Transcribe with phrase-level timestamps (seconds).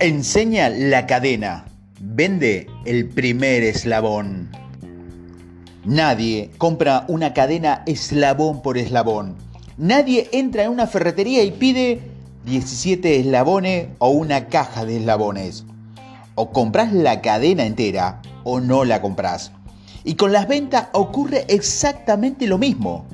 [0.00, 1.64] Enseña la cadena.
[2.00, 4.48] Vende el primer eslabón.
[5.84, 9.34] Nadie compra una cadena eslabón por eslabón.
[9.76, 12.00] Nadie entra en una ferretería y pide
[12.44, 15.64] 17 eslabones o una caja de eslabones.
[16.36, 19.50] O compras la cadena entera o no la compras.
[20.04, 23.04] Y con las ventas ocurre exactamente lo mismo.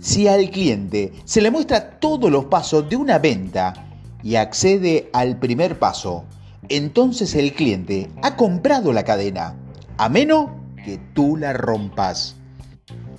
[0.00, 3.84] Si al cliente se le muestra todos los pasos de una venta
[4.24, 6.24] y accede al primer paso,
[6.70, 9.54] entonces el cliente ha comprado la cadena,
[9.98, 10.50] a menos
[10.82, 12.34] que tú la rompas.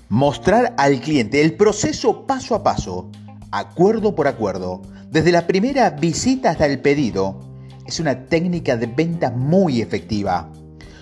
[0.09, 3.11] Mostrar al cliente el proceso paso a paso,
[3.51, 4.81] acuerdo por acuerdo,
[5.11, 7.39] desde la primera visita hasta el pedido,
[7.85, 10.51] es una técnica de venta muy efectiva.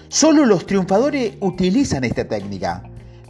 [0.09, 2.83] Solo los triunfadores utilizan esta técnica.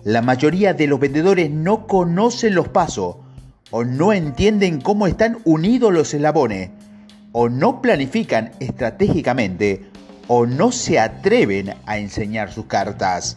[0.03, 3.17] La mayoría de los vendedores no conocen los pasos
[3.75, 6.69] o no entienden cómo están unidos los eslabones,
[7.31, 9.87] o no planifican estratégicamente,
[10.27, 13.35] o no se atreven a enseñar sus cartas.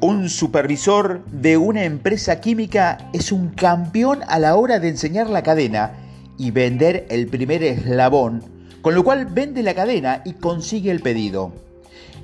[0.00, 5.42] Un supervisor de una empresa química es un campeón a la hora de enseñar la
[5.42, 5.94] cadena
[6.38, 8.44] y vender el primer eslabón,
[8.82, 11.52] con lo cual vende la cadena y consigue el pedido.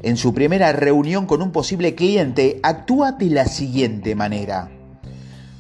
[0.05, 4.71] En su primera reunión con un posible cliente, actúa de la siguiente manera.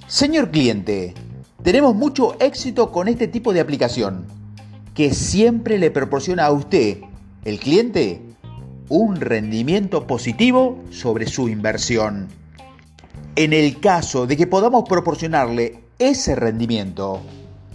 [0.07, 1.14] Señor cliente,
[1.62, 4.25] tenemos mucho éxito con este tipo de aplicación,
[4.94, 6.98] que siempre le proporciona a usted,
[7.44, 8.22] el cliente,
[8.89, 12.28] un rendimiento positivo sobre su inversión.
[13.36, 17.20] En el caso de que podamos proporcionarle ese rendimiento,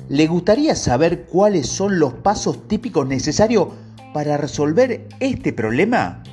[0.09, 3.67] ¿le gustaría saber cuáles son los pasos típicos necesarios
[4.13, 6.23] para resolver este problema?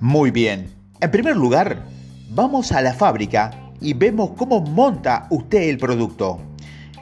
[0.00, 0.72] Muy bien.
[1.00, 1.84] En primer lugar,
[2.30, 6.40] vamos a la fábrica y vemos cómo monta usted el producto.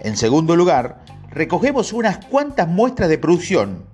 [0.01, 3.85] En segundo lugar, recogemos unas cuantas muestras de producción.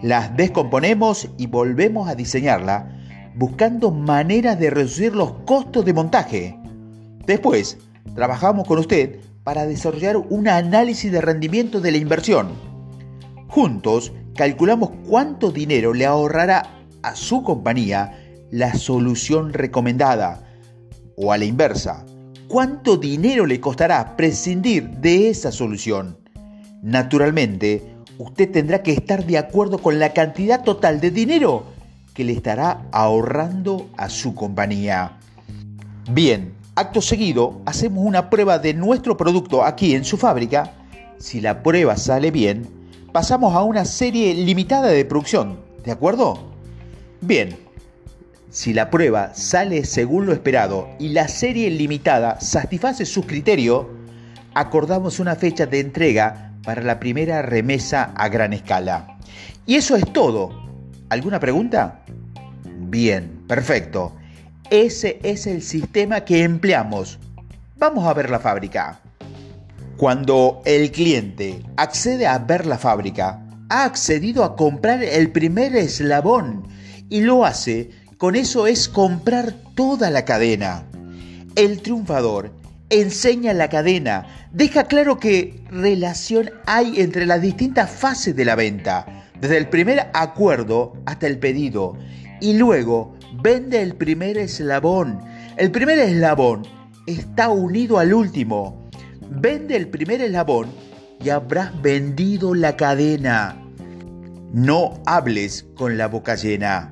[0.00, 3.00] Las descomponemos y volvemos a diseñarla
[3.34, 6.58] buscando maneras de reducir los costos de montaje.
[7.26, 7.78] Después,
[8.14, 12.50] trabajamos con usted para desarrollar un análisis de rendimiento de la inversión.
[13.48, 18.18] Juntos, calculamos cuánto dinero le ahorrará a su compañía
[18.50, 20.51] la solución recomendada
[21.16, 22.04] o a la inversa,
[22.48, 26.18] ¿cuánto dinero le costará prescindir de esa solución?
[26.82, 31.64] Naturalmente, usted tendrá que estar de acuerdo con la cantidad total de dinero
[32.14, 35.18] que le estará ahorrando a su compañía.
[36.10, 40.72] Bien, acto seguido, hacemos una prueba de nuestro producto aquí en su fábrica.
[41.18, 42.68] Si la prueba sale bien,
[43.12, 46.38] pasamos a una serie limitada de producción, ¿de acuerdo?
[47.20, 47.56] Bien,
[48.52, 53.88] si la prueba sale según lo esperado y la serie limitada satisface su criterio,
[54.52, 59.16] acordamos una fecha de entrega para la primera remesa a gran escala.
[59.64, 60.50] Y eso es todo.
[61.08, 62.02] ¿Alguna pregunta?
[62.90, 64.14] Bien, perfecto.
[64.68, 67.18] Ese es el sistema que empleamos.
[67.78, 69.00] Vamos a ver la fábrica.
[69.96, 76.68] Cuando el cliente accede a ver la fábrica, ha accedido a comprar el primer eslabón
[77.08, 80.84] y lo hace con eso es comprar toda la cadena.
[81.56, 82.52] El triunfador
[82.88, 89.28] enseña la cadena, deja claro qué relación hay entre las distintas fases de la venta,
[89.40, 91.98] desde el primer acuerdo hasta el pedido,
[92.40, 95.18] y luego vende el primer eslabón.
[95.56, 96.62] El primer eslabón
[97.08, 98.88] está unido al último.
[99.30, 100.70] Vende el primer eslabón
[101.20, 103.60] y habrás vendido la cadena.
[104.52, 106.88] No hables con la boca llena.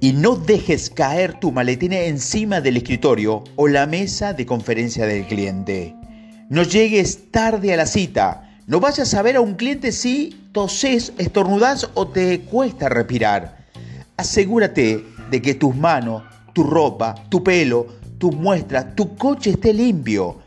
[0.00, 5.26] Y no dejes caer tu maletín encima del escritorio o la mesa de conferencia del
[5.26, 5.96] cliente.
[6.48, 8.60] No llegues tarde a la cita.
[8.68, 13.66] No vayas a ver a un cliente si toses, estornudas o te cuesta respirar.
[14.16, 16.22] Asegúrate de que tus manos,
[16.52, 17.88] tu ropa, tu pelo,
[18.18, 20.38] tus muestras, tu coche esté limpio.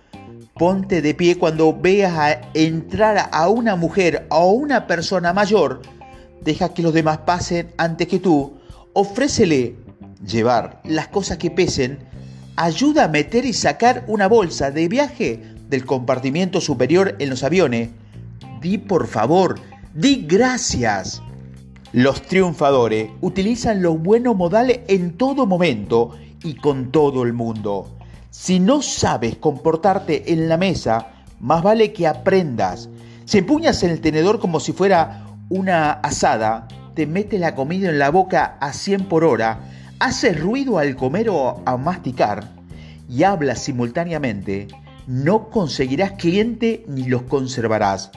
[0.54, 5.82] Ponte de pie cuando veas entrar a una mujer o a una persona mayor.
[6.42, 8.60] Deja que los demás pasen antes que tú
[8.93, 9.76] ofrécele
[10.26, 11.99] llevar las cosas que pesen,
[12.55, 15.40] ayuda a meter y sacar una bolsa de viaje
[15.70, 17.90] del compartimiento superior en los aviones.
[18.61, 19.59] Di por favor,
[19.93, 21.22] di gracias.
[21.93, 26.11] Los triunfadores utilizan los buenos modales en todo momento
[26.44, 27.97] y con todo el mundo.
[28.29, 31.08] Si no sabes comportarte en la mesa,
[31.40, 32.90] más vale que aprendas.
[33.26, 38.09] Si empuñas el tenedor como si fuera una asada, te mete la comida en la
[38.09, 39.59] boca a 100 por hora,
[39.99, 42.49] haces ruido al comer o a masticar
[43.09, 44.67] y hablas simultáneamente,
[45.08, 48.11] no conseguirás cliente ni los conservarás.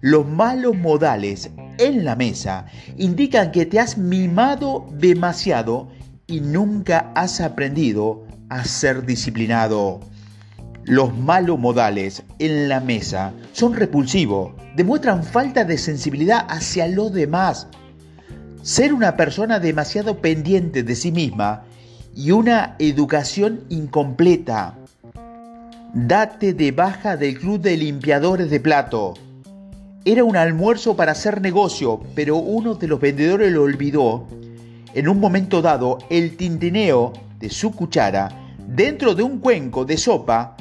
[0.00, 2.66] Los malos modales en la mesa
[2.96, 5.88] indican que te has mimado demasiado
[6.26, 10.00] y nunca has aprendido a ser disciplinado.
[10.84, 17.68] Los malos modales en la mesa son repulsivos, demuestran falta de sensibilidad hacia los demás.
[18.62, 21.64] Ser una persona demasiado pendiente de sí misma
[22.14, 24.78] y una educación incompleta.
[25.94, 29.14] Date de baja del club de limpiadores de plato.
[30.04, 34.28] Era un almuerzo para hacer negocio, pero uno de los vendedores lo olvidó.
[34.94, 38.28] En un momento dado, el tintineo de su cuchara
[38.68, 40.56] dentro de un cuenco de sopa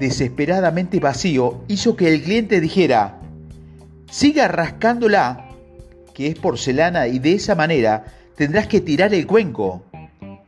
[0.00, 3.20] desesperadamente vacío hizo que el cliente dijera,
[4.10, 5.53] siga rascándola,
[6.14, 8.04] que es porcelana y de esa manera
[8.36, 9.82] tendrás que tirar el cuenco.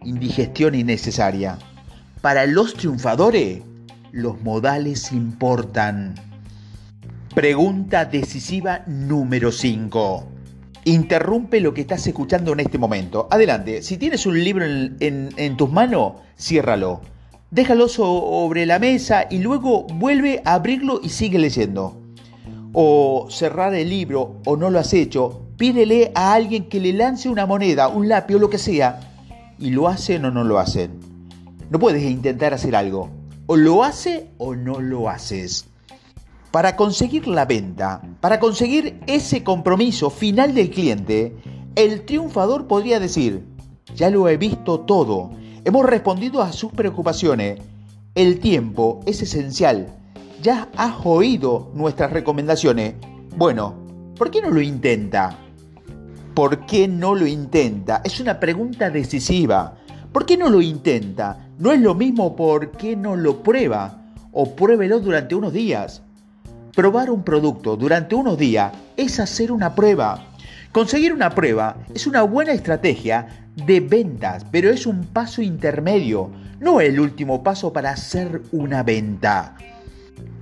[0.05, 1.59] Indigestión innecesaria.
[2.23, 3.63] Para los triunfadores,
[4.13, 6.15] los modales importan.
[7.35, 10.29] Pregunta decisiva número 5.
[10.85, 13.29] Interrumpe lo que estás escuchando en este momento.
[13.31, 17.03] Adelante, si tienes un libro en, tus manos, ciérralo
[17.51, 22.01] déjalo sobre la mesa y luego vuelve a abrirlo y sigue leyendo.
[22.73, 27.29] O cerrar el libro o no lo has hecho, pídele a alguien que le lance
[27.29, 29.01] una moneda, un lápiz o lo que sea,
[29.59, 31.01] y lo hacen o no lo hacen.
[31.71, 33.11] No puedes intentar hacer algo.
[33.47, 35.67] O lo hace o no lo haces.
[36.51, 41.37] Para conseguir la venta, para conseguir ese compromiso final del cliente,
[41.75, 43.45] el triunfador podría decir,
[43.95, 45.31] ya lo he visto todo,
[45.67, 47.59] Hemos respondido a sus preocupaciones.
[48.15, 49.89] El tiempo es esencial.
[50.41, 52.95] Ya has oído nuestras recomendaciones.
[53.37, 53.75] Bueno,
[54.17, 55.37] ¿por qué no lo intenta?
[56.37, 58.03] ¿Por qué no lo intenta?
[58.05, 59.75] Es una pregunta decisiva.
[60.13, 61.49] ¿Por qué no lo intenta?
[61.59, 64.03] No es lo mismo por qué no lo prueba
[64.33, 66.03] o pruébelo durante unos días.
[66.75, 70.27] Probar un producto durante unos días es hacer una prueba.
[70.73, 76.31] Conseguir una prueba es una buena estrategia de ventas, pero es un paso intermedio,
[76.61, 79.57] no el último paso para hacer una venta.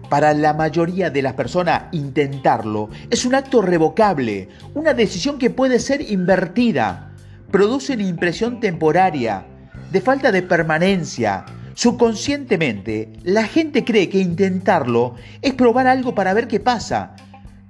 [0.08, 5.80] Para la mayoría de las personas, intentarlo es un acto revocable, una decisión que puede
[5.80, 7.12] ser invertida.
[7.50, 9.46] Produce una impresión temporaria,
[9.90, 11.44] de falta de permanencia.
[11.74, 17.16] Subconscientemente, la gente cree que intentarlo es probar algo para ver qué pasa,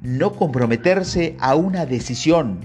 [0.02, 2.60] no comprometerse a una decisión.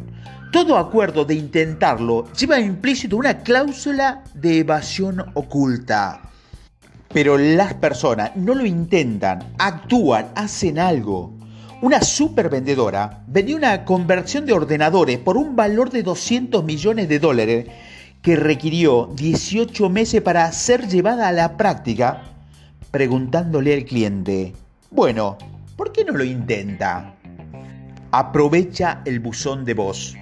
[0.51, 6.21] Todo acuerdo de intentarlo lleva implícito una cláusula de evasión oculta.
[7.11, 11.33] Pero las personas no lo intentan, actúan, hacen algo.
[11.81, 17.67] Una supervendedora vendió una conversión de ordenadores por un valor de 200 millones de dólares
[18.21, 22.23] que requirió 18 meses para ser llevada a la práctica,
[22.91, 24.53] preguntándole al cliente,
[24.91, 25.37] bueno,
[25.77, 27.15] ¿por qué no lo intenta?
[28.11, 30.15] Aprovecha el buzón de voz.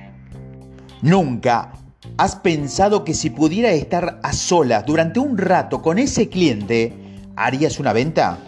[1.01, 1.71] Nunca
[2.17, 6.93] has pensado que si pudiera estar a solas durante un rato con ese cliente,
[7.35, 8.39] harías una venta?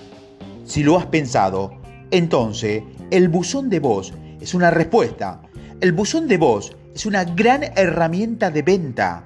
[0.65, 1.71] Si lo has pensado,
[2.11, 5.41] entonces el buzón de voz es una respuesta.
[5.81, 9.23] El buzón de voz es una gran herramienta de venta.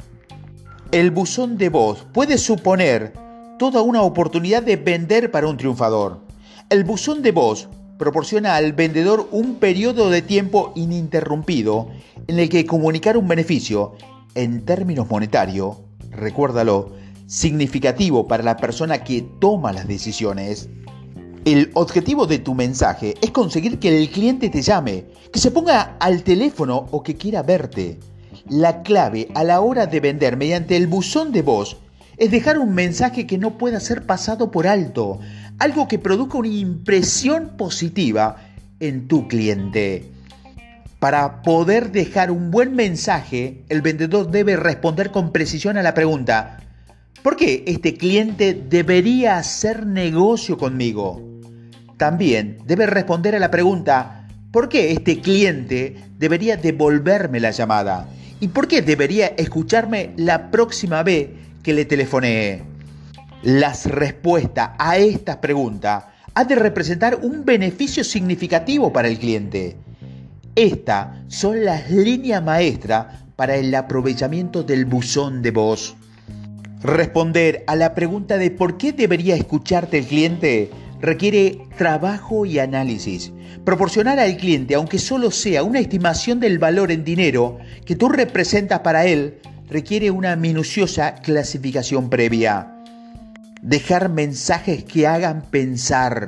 [0.91, 3.13] El buzón de voz puede suponer
[3.57, 6.19] toda una oportunidad de vender para un triunfador.
[6.69, 11.89] El buzón de voz proporciona al vendedor un periodo de tiempo ininterrumpido
[12.27, 13.95] en el que comunicar un beneficio
[14.35, 15.77] en términos monetarios,
[16.11, 16.91] recuérdalo,
[17.27, 20.69] significativo para la persona que toma las decisiones.
[21.45, 25.97] El objetivo de tu mensaje es conseguir que el cliente te llame, que se ponga
[25.99, 27.99] al teléfono o que quiera verte.
[28.49, 31.77] La clave a la hora de vender mediante el buzón de voz
[32.17, 35.19] es dejar un mensaje que no pueda ser pasado por alto,
[35.59, 38.37] algo que produzca una impresión positiva
[38.79, 40.12] en tu cliente.
[41.03, 46.61] Para poder dejar un buen mensaje, el vendedor debe responder con precisión a la pregunta,
[47.21, 51.21] ¿por qué este cliente debería hacer negocio conmigo?
[51.97, 58.07] También debe responder a la pregunta, ¿por qué este cliente debería devolverme la llamada?
[58.39, 61.31] ¿Y por qué debería escucharme la próxima vez
[61.61, 62.63] que le telefonee?
[63.41, 69.75] Las respuestas a estas preguntas ha de representar un beneficio significativo para el cliente.
[70.55, 75.95] Estas son las líneas maestras para el aprovechamiento del buzón de voz.
[76.81, 80.69] Responder a la pregunta de por qué debería escucharte el cliente
[81.01, 83.31] requiere trabajo y análisis.
[83.65, 88.79] Proporcionar al cliente, aunque solo sea una estimación del valor en dinero que tú representas
[88.79, 92.73] para él, requiere una minuciosa clasificación previa
[93.63, 96.27] dejar mensajes que hagan pensar.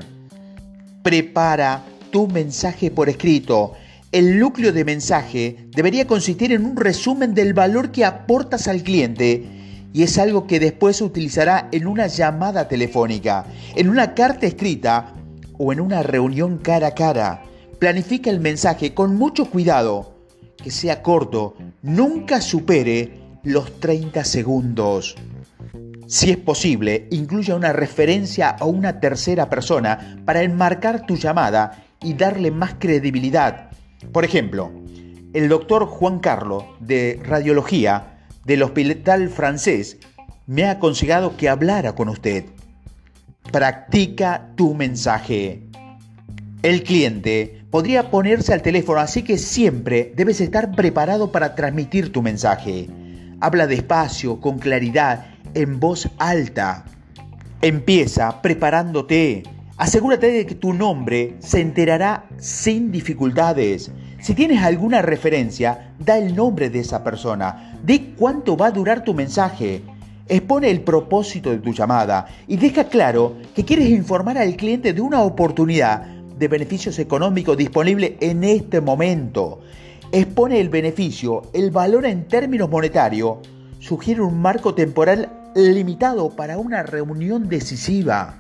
[1.04, 3.74] Prepara tu mensaje por escrito.
[4.16, 9.46] El núcleo de mensaje debería consistir en un resumen del valor que aportas al cliente
[9.92, 13.46] y es algo que después se utilizará en una llamada telefónica,
[13.76, 15.14] en una carta escrita
[15.58, 17.44] o en una reunión cara a cara.
[17.78, 20.16] Planifica el mensaje con mucho cuidado,
[20.64, 25.18] que sea corto, nunca supere los 30 segundos.
[26.08, 32.14] Si es posible, incluya una referencia a una tercera persona para enmarcar tu llamada y
[32.14, 33.72] darle más credibilidad.
[34.12, 34.72] Por ejemplo,
[35.34, 39.98] el doctor Juan Carlos de Radiología del Hospital Francés
[40.48, 42.46] me ha aconsejado que hablara con usted.
[43.52, 45.64] Practica tu mensaje.
[46.62, 52.22] El cliente podría ponerse al teléfono, así que siempre debes estar preparado para transmitir tu
[52.22, 52.90] mensaje.
[53.42, 56.86] Habla despacio, con claridad en voz alta.
[57.62, 59.44] Empieza preparándote.
[59.78, 63.92] Asegúrate de que tu nombre se enterará sin dificultades.
[64.22, 67.78] Si tienes alguna referencia, da el nombre de esa persona.
[67.84, 69.82] Di cuánto va a durar tu mensaje.
[70.30, 75.02] Expone el propósito de tu llamada y deja claro que quieres informar al cliente de
[75.02, 79.60] una oportunidad de beneficios económicos disponible en este momento.
[80.10, 83.40] Expone el beneficio, el valor en términos monetarios.
[83.80, 88.40] Sugiere un marco temporal limitado para una reunión decisiva.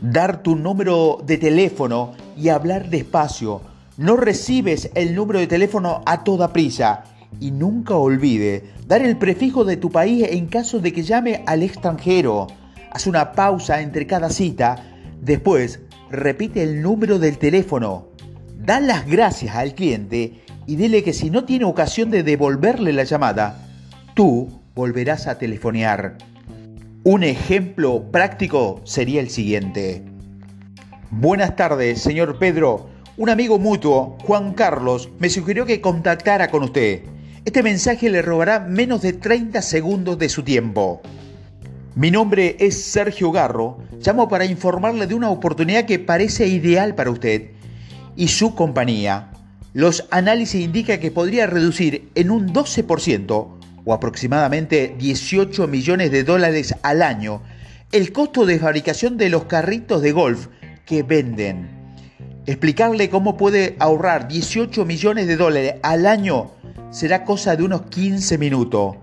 [0.00, 3.60] Dar tu número de teléfono y hablar despacio.
[3.98, 7.04] No recibes el número de teléfono a toda prisa.
[7.38, 11.62] Y nunca olvide dar el prefijo de tu país en caso de que llame al
[11.62, 12.46] extranjero.
[12.90, 14.82] Haz una pausa entre cada cita.
[15.20, 15.80] Después,
[16.10, 18.08] repite el número del teléfono.
[18.56, 23.04] Da las gracias al cliente y dile que si no tiene ocasión de devolverle la
[23.04, 23.68] llamada,
[24.14, 26.16] tú volverás a telefonear.
[27.02, 30.04] Un ejemplo práctico sería el siguiente.
[31.10, 32.90] Buenas tardes, señor Pedro.
[33.16, 37.00] Un amigo mutuo, Juan Carlos, me sugirió que contactara con usted.
[37.46, 41.00] Este mensaje le robará menos de 30 segundos de su tiempo.
[41.94, 43.78] Mi nombre es Sergio Garro.
[44.04, 47.52] Llamo para informarle de una oportunidad que parece ideal para usted
[48.14, 49.30] y su compañía.
[49.72, 56.74] Los análisis indican que podría reducir en un 12% o aproximadamente 18 millones de dólares
[56.82, 57.42] al año,
[57.92, 60.48] el costo de fabricación de los carritos de golf
[60.86, 61.68] que venden.
[62.46, 66.52] Explicarle cómo puede ahorrar 18 millones de dólares al año
[66.90, 68.96] será cosa de unos 15 minutos.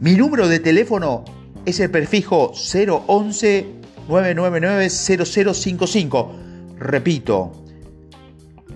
[0.00, 1.24] Mi número de teléfono
[1.64, 3.66] es el prefijo 011
[4.08, 6.32] 999 0055.
[6.78, 7.52] Repito,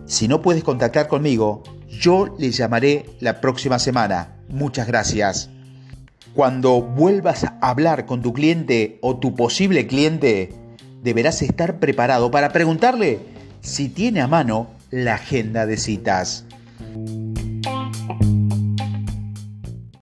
[0.06, 4.33] si no puedes contactar conmigo, yo le llamaré la próxima semana.
[4.48, 5.50] Muchas gracias.
[6.34, 10.52] Cuando vuelvas a hablar con tu cliente o tu posible cliente,
[11.02, 13.20] deberás estar preparado para preguntarle
[13.60, 16.44] si tiene a mano la agenda de citas.